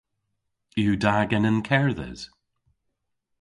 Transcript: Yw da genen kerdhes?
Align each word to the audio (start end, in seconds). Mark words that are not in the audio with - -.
Yw 0.81 0.93
da 1.03 1.15
genen 1.29 1.57
kerdhes? 1.67 2.21